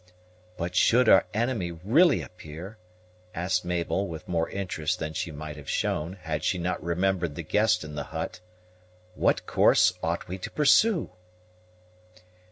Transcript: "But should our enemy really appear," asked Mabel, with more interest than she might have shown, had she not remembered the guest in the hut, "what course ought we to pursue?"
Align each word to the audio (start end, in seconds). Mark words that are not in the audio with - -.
"But 0.57 0.75
should 0.75 1.07
our 1.07 1.27
enemy 1.31 1.71
really 1.71 2.23
appear," 2.23 2.79
asked 3.35 3.63
Mabel, 3.63 4.07
with 4.07 4.27
more 4.27 4.49
interest 4.49 4.97
than 4.97 5.13
she 5.13 5.29
might 5.31 5.57
have 5.57 5.69
shown, 5.69 6.13
had 6.23 6.43
she 6.43 6.57
not 6.57 6.83
remembered 6.83 7.35
the 7.35 7.43
guest 7.43 7.83
in 7.83 7.93
the 7.93 8.05
hut, 8.05 8.39
"what 9.13 9.45
course 9.45 9.93
ought 10.01 10.27
we 10.27 10.39
to 10.39 10.49
pursue?" 10.49 11.11